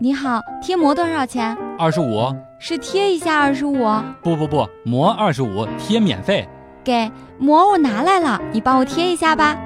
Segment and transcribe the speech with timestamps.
[0.00, 1.56] 你好，贴膜多少钱？
[1.78, 2.34] 二十五。
[2.58, 3.86] 是贴一下二十五？
[4.22, 6.48] 不不不，膜二十五，贴免费。
[6.84, 9.56] 给膜我拿来了，你帮我贴一下吧。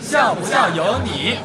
[0.00, 1.36] 像不像有你？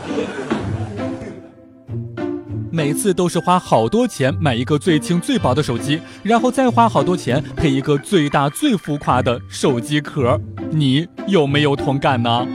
[2.71, 12.47] 每次都是花好多钱买一个最轻最薄的手机，然后再花好多钱配一个最大最浮夸的手机壳，你有没有同感呢？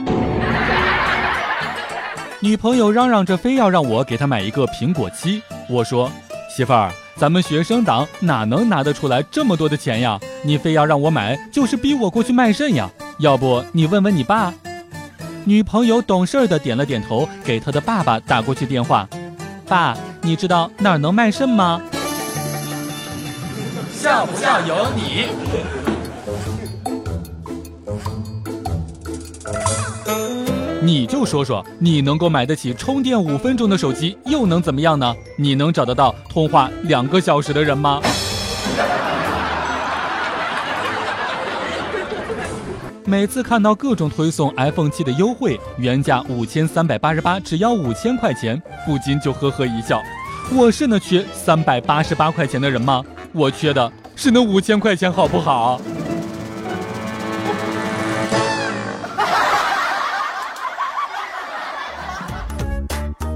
[2.45, 6.11] 女朋友嚷嚷着非要让我给她买一个苹果七，我说
[6.47, 10.19] 媳妇儿，咱们学生党哪能拿得出来这么多的钱呀？
[10.43, 12.87] 你非要让我买，就是逼我过去卖肾呀？
[13.17, 14.53] 要不你问问你爸？
[15.43, 19.09] 女朋友懂事的点了点头，给她的爸爸打过去电话。
[19.67, 21.81] 爸，你知道哪儿能卖肾吗？
[23.91, 25.25] 像不像有你？
[30.85, 35.15] 你就说说，你能够买得起充电五分钟的手机，又能怎么样呢？
[35.35, 37.99] 你能找得到通话两个小时的人吗？
[43.03, 49.99] 每次看到各种推送 iPhone 七的优惠，原价五千三百八十八，只要五千块钱，不禁就呵呵一笑。
[50.53, 53.03] 我是那缺三百八十八块钱的人吗？
[53.31, 55.81] 我缺的是那五千块钱，好不好？